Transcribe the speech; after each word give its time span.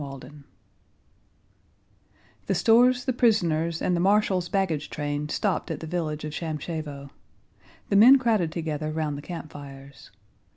CHAPTER 0.03 0.29
XV 0.29 0.33
The 2.47 2.55
stores, 2.55 3.05
the 3.05 3.13
prisoners, 3.13 3.83
and 3.83 3.95
the 3.95 3.99
marshal's 3.99 4.49
baggage 4.49 4.89
train 4.89 5.29
stopped 5.29 5.69
at 5.69 5.79
the 5.79 5.85
village 5.85 6.25
of 6.25 6.33
Shámshevo. 6.33 7.11
The 7.89 7.95
men 7.95 8.17
crowded 8.17 8.51
together 8.51 8.91
round 8.91 9.15
the 9.15 9.21
campfires. 9.21 10.09